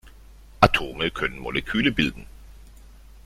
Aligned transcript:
Atome 0.61 1.11
können 1.11 1.37
Moleküle 1.37 1.91
bilden. 1.91 2.25